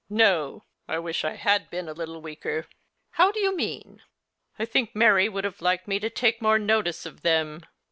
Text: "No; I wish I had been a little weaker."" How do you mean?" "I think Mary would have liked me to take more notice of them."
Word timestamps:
"No; 0.25 0.63
I 0.87 0.97
wish 0.97 1.23
I 1.23 1.33
had 1.35 1.69
been 1.69 1.87
a 1.87 1.93
little 1.93 2.23
weaker."" 2.23 2.65
How 3.17 3.31
do 3.31 3.39
you 3.39 3.55
mean?" 3.55 4.01
"I 4.57 4.65
think 4.65 4.95
Mary 4.95 5.29
would 5.29 5.43
have 5.43 5.61
liked 5.61 5.87
me 5.87 5.99
to 5.99 6.09
take 6.09 6.41
more 6.41 6.57
notice 6.57 7.05
of 7.05 7.21
them." 7.21 7.63